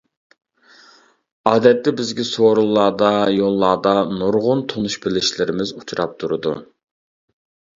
ئادەتتە 1.51 1.91
بىزگە 1.99 2.25
سورۇنلاردا، 2.29 3.11
يوللاردا 3.41 3.93
نۇرغۇن 4.15 4.65
تونۇش- 4.73 4.99
بىلىشلىرىمىز 5.05 5.75
ئۇچراپ 5.77 6.17
تۇرىدۇ. 6.25 6.57